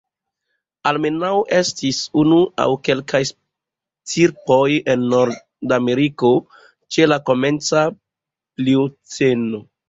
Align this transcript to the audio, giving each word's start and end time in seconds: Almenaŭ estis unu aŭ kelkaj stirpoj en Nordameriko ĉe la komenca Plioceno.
Almenaŭ 0.91 1.33
estis 1.57 1.99
unu 2.21 2.37
aŭ 2.63 2.65
kelkaj 2.89 3.21
stirpoj 3.31 4.63
en 4.95 5.05
Nordameriko 5.13 6.33
ĉe 6.97 7.07
la 7.13 7.19
komenca 7.29 7.85
Plioceno. 7.93 9.63